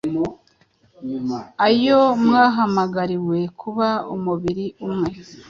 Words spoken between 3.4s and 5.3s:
kuba umubiri umwe,